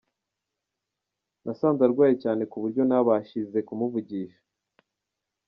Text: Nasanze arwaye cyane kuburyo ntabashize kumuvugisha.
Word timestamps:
Nasanze 1.43 1.81
arwaye 1.87 2.15
cyane 2.23 2.43
kuburyo 2.51 2.81
ntabashize 2.85 3.57
kumuvugisha. 3.67 4.39